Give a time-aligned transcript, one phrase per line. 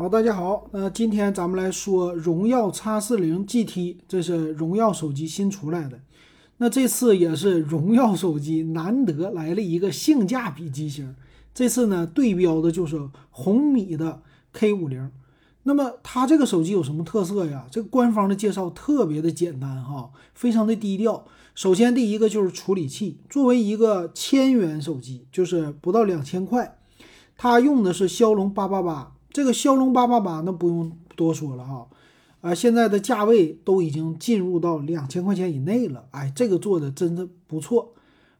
[0.00, 6.00] 好，大家好，那今天咱们来说荣耀 X 四零 GT，这是荣耀手机新出来的。
[6.56, 11.14] 那这次也是荣耀手机难得来了一个性价比机型，
[11.52, 14.22] 这次呢对标的就是红米的
[14.54, 15.10] K 五零。
[15.64, 17.66] 那么它这个手机有什么特色呀？
[17.70, 21.26] 这个官方的介绍特别的简单哈，非常的低调。
[21.54, 26.78] 首先第一个就是处理器，作为一个千元手机，就是不到两千块，
[27.36, 29.12] 它用的是骁龙八八八。
[29.32, 31.86] 这个骁龙八八八那不用多说了哈，
[32.40, 37.94] 啊，现在的价位都已经进入到两千块钱以内了，哎，这个做的真的不错。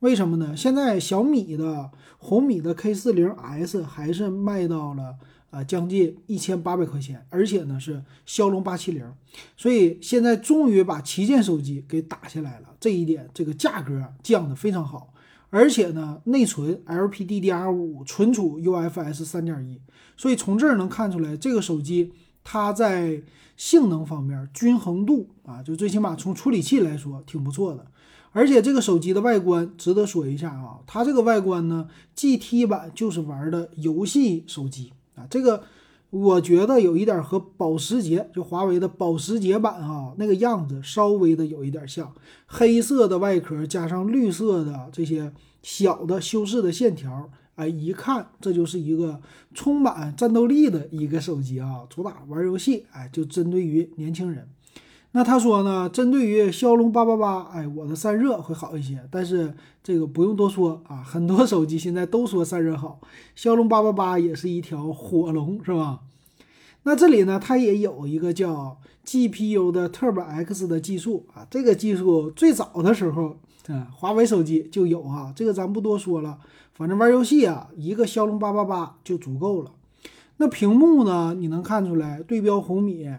[0.00, 0.56] 为什么呢？
[0.56, 5.14] 现在小米的红米的 K 四零 S 还是卖到了
[5.50, 9.04] 啊将近一千八百块钱，而且呢是骁龙八七零，
[9.56, 15.14] 所以现在终于把旗舰手机给打下来了，这一点这个价格降的非常好。
[15.54, 19.78] 而且呢，内存 LPDDR5，存储 UFS 三点一，
[20.16, 22.10] 所以从这儿能看出来，这个手机
[22.42, 23.22] 它在
[23.54, 27.86] 性能方面均衡度啊，就最起码从处理器来说挺不错的。
[28.30, 35.64] 而且这个手机的外观值得说一下啊，它这个外观呢，GT 版就是玩的游戏手机啊，这个。
[36.12, 42.12] 我觉得有一点和保时捷，就华为的保时捷版哈，那个样子稍微的有一点像，
[42.44, 49.22] 黑色的外壳加上绿色的这些小的修饰的线条，哎，一看这就是一个
[49.54, 54.46] 充满战斗力的一个手机啊，主打玩游戏，哎，就针对于年轻人。
[55.14, 62.98] 那他说呢，针对于骁龙八八八，哎，我的散热会好一些，但是这个不用多说啊，很多手机现在都说散热好，
[63.34, 66.00] 骁龙八八八也是一条火龙，是吧？
[66.84, 73.36] 那这里呢，它也有一个叫 GPU 的 Turbo X 的技术啊，这个技术最早的时候
[73.68, 76.38] 啊，华为手机就有啊，这个咱不多说了，
[76.72, 79.72] 反正玩游戏啊，一个骁龙八八八就足够了。
[80.38, 83.10] 那屏幕呢，你能看出来对标红米，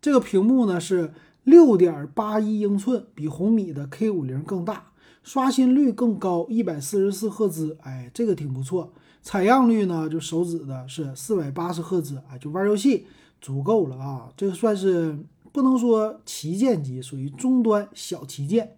[0.00, 1.12] 这个屏幕呢是。
[1.44, 8.92] 六点八一英寸，比红米的 K 五零更大，刷新率更高，一百四十四赫兹，哎，这个挺不错。
[9.22, 13.06] 采样率呢，就手指的是四百八十赫兹，哎，就玩游戏
[13.40, 14.32] 足够了啊。
[14.36, 15.18] 这个算是
[15.52, 18.76] 不能说旗舰机，属于中端小旗舰。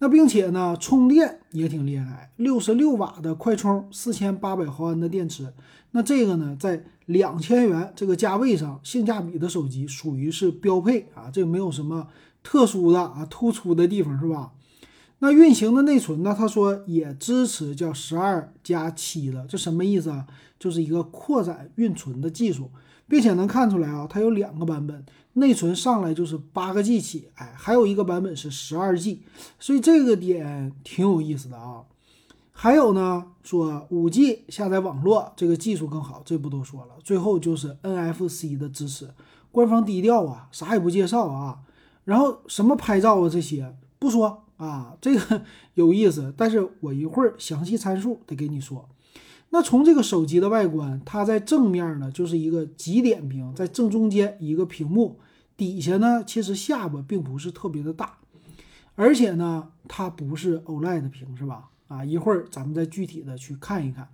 [0.00, 5.52] 那并且呢，充电也挺厉害，六十六瓦的快充，四千八百毫安的电池。
[5.90, 12.06] 那这个呢，在两千元这个价位上，性价比的手机属于是标配啊，这没有什么
[12.42, 14.52] 特殊的啊突出的地方是吧？
[15.20, 16.32] 那运行的内存呢？
[16.36, 20.26] 他说也支持叫十二加七的，这什么意思啊？
[20.60, 22.70] 就是一个扩展运存的技术，
[23.08, 25.04] 并且能看出来啊，它有两个版本。
[25.38, 29.22] 内存上来就是八个 G 起，哎，还有一个版本是十二 G，
[29.58, 31.82] 所以这个点挺有意思的啊。
[32.52, 36.94] 还有呢，说五 G 下载网络这个技术更好，这不都说了。
[37.04, 39.08] 最后就是 NFC 的支持，
[39.52, 41.60] 官方低调啊，啥也不介绍啊。
[42.04, 45.42] 然后什么拍照啊这些不说啊，这个
[45.74, 48.88] 有意思，但是我一会儿详细参数得给你说。
[49.50, 55.20] 那从这个手机的外观，它在正面呢就是一个极点屏，在正中间一个屏幕。
[55.58, 58.18] 底下呢，其实下巴并不是特别的大，
[58.94, 61.68] 而且呢，它不是 OLED 屏，是吧？
[61.88, 64.08] 啊，一会儿咱们再具体的去看一看。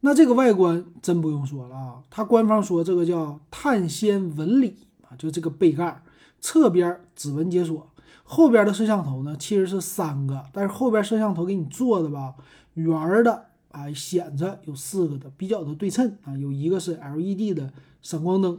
[0.00, 6.02] 那这个外观真不用说了啊，它官方说这个叫碳纤纹理啊，就这个背盖，
[6.40, 7.88] 侧边指纹解锁，
[8.24, 12.34] 后边的摄像头呢其实是三个，但是后边摄像头给你做的吧，
[12.74, 17.72] 圆的啊，显着有四个的，比较的对称啊，有一个是 LED 的。
[18.02, 18.58] 闪光灯，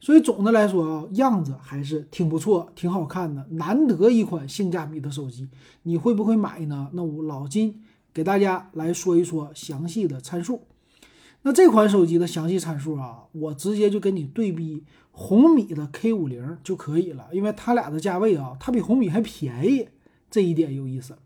[0.00, 3.46] 所以总的来说啊，样子还是挺不错，挺好看的。
[3.52, 5.48] 难得一款性价比的手机，
[5.84, 6.90] 你会不会买呢？
[6.92, 10.64] 那我老金给大家来说一说详细的参数。
[11.40, 19.88] 那这款手机的详细参数啊，我直接就跟你对比红米的 K 五零就可以了，因为它俩的价位啊，它比红米还便宜，
[20.30, 21.16] 这一点有意思。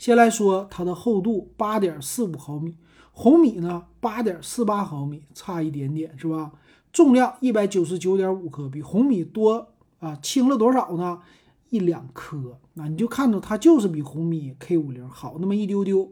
[0.00, 2.74] 先来说它的厚度，八点四五毫米，
[3.12, 6.52] 红米呢八点四八毫米，差一点点是吧？
[6.90, 11.20] 重量一百九十九点五克，比红米多啊，轻了多少呢？
[11.68, 16.10] 一两克，那你就看着它就是比红米 K 五零好那么一丢丢。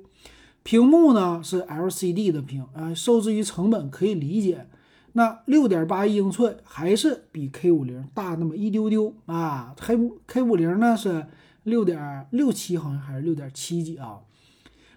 [0.62, 4.68] 屏幕呢是 LCD 的屏，啊，受制于成本可以理解。
[5.14, 9.74] 那六点八一英寸还是比 K 五零大那么一丢丢啊。
[9.78, 11.26] K K 五零呢是
[11.68, 14.18] 六点六七，好像还是六点七几啊。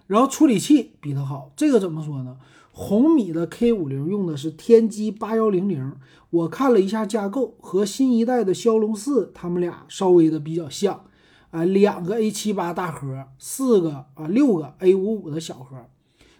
[0.07, 2.37] 然后处理器比它好，这个怎么说呢？
[2.73, 5.93] 红米的 K 五零用的是天玑八幺零零，
[6.29, 11.05] 我看了一下架构，和新一代的骁龙四，它们俩稍微的比较像，
[11.51, 15.77] 啊，两个 A 七八大核，四个啊六个 A 五五的小核。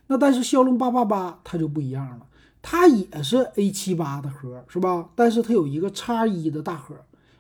[0.08, 2.26] 那但是骁龙八八八它就不一样了，
[2.62, 5.10] 它也是 A 七八的核，是吧？
[5.16, 6.96] 但是它有一个叉一的大核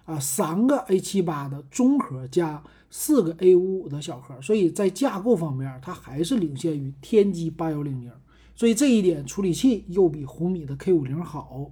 [0.05, 8.11] 啊，三个 A 七八的中核加四个 A 五五的小核，所以在架构方面，它还是领先于天玑八幺零零。
[8.55, 11.71] 所以这一点处理器又比红米的 K 五零好。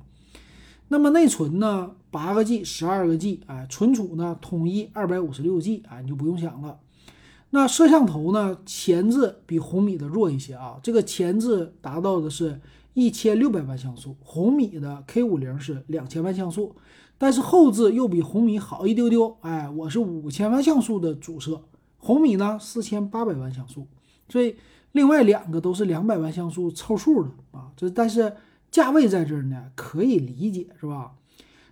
[0.88, 1.92] 那么内存呢？
[2.10, 6.80] 八个 G、十二个 G，哎，存储呢统一二百五十六 G，哎，你就不用想了。
[7.52, 8.60] 那摄像头呢？
[8.66, 12.60] 前置比红米的弱一些啊，这个前置达到的是
[12.94, 16.76] 一千六百万像素，红米的 K 五零是两千万像素，
[17.18, 21.62] 但是后置又比红米好一丢丢，哎，我是五千万像素的主摄，
[21.98, 23.88] 红米呢四千八百万像素，
[24.28, 24.56] 所以
[24.92, 28.34] 另外两个都是两百万像素凑数的啊，这但是。
[28.72, 31.14] 价位在这儿呢，可以理解是吧？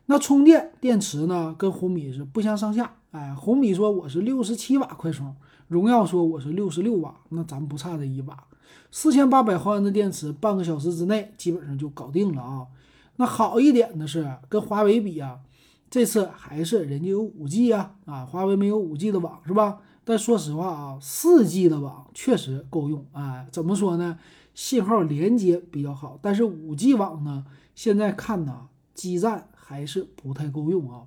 [0.08, 2.92] 那充电电池呢，跟红米是不相上下。
[3.12, 5.36] 哎，红米说我是六十七瓦快充，
[5.68, 8.36] 荣耀说我是六十六瓦，那咱不差这一瓦。
[8.92, 12.68] 四千八百毫安的电池，半个小时之内基本上就搞定了啊。
[13.18, 15.40] 那好一点的是，跟华为比啊，
[15.90, 19.80] 这次还是人家有五 G 啊，啊，华为没有五 G 的网是吧？
[20.04, 23.06] 但说实话啊，四 G 的网确实够用。
[23.12, 24.18] 哎，怎么说呢？
[24.54, 31.04] 信号连接比较好，但是五 G 网呢，现在看呢，基站还是不太够用啊。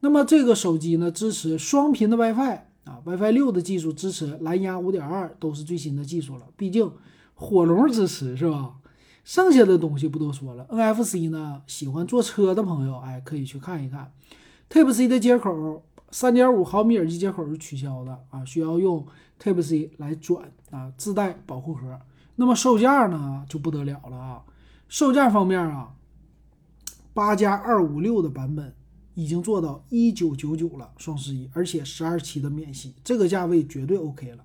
[0.00, 2.60] 那么这个手机呢，支持双频的 WiFi
[2.90, 6.46] 啊，WiFi 六的技术支持，蓝牙五点二都是最新的技术了。
[6.56, 6.90] 毕竟
[7.34, 8.74] 火龙支持是吧？
[9.22, 10.66] 剩下的东西不多说了。
[10.70, 14.12] NFC 呢，喜欢坐车的朋友哎，可以去看一看。
[14.68, 19.06] Type C 的接口，三点五毫米耳机接口是取消的啊，需要用
[19.40, 21.96] Type C 来转啊，自带保护盒。
[22.34, 24.42] 那么售价呢就不得了了啊！
[24.88, 25.94] 售价方面啊，
[27.12, 28.74] 八加二五六的版本
[29.20, 34.42] 已经做到一九九九了，双十一，而且十二期的免息，这个价位绝对 OK 了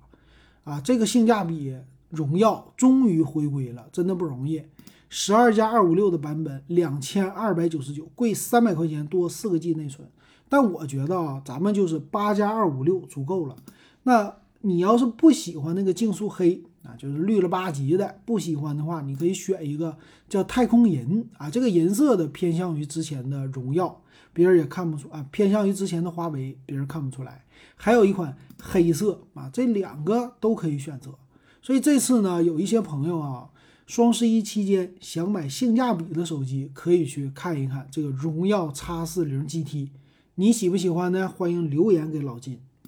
[0.64, 0.78] 啊！
[0.82, 1.74] 这个性价比，
[2.10, 4.62] 荣耀终于回归了，真的不容易。
[5.08, 10.06] 十二加二五六的版本两千二百九十九，贵三百块钱，多四个 G 内存。
[10.50, 13.56] 但我觉得啊，咱们就是八加二五六足够了。
[14.02, 19.96] 那你要是不喜欢那个竞速黑，啊，就是绿了吧唧的，不喜欢的话，你可以选一个
[20.28, 24.02] 叫太空银啊，这个银色的偏向于之前的荣耀，
[24.36, 27.42] 别人也看不出啊，偏向于之前的华为，别人看不出来。
[27.74, 31.14] 还有一款黑色啊，这两个都可以选择。
[31.62, 33.48] 所以这次呢，有一些朋友啊，
[33.86, 39.88] 双十一期间想买性价比的手机，可以去看一看这个荣耀 X40GT
[40.34, 41.26] 你喜不喜欢呢？
[41.26, 42.60] 欢迎留言给老金。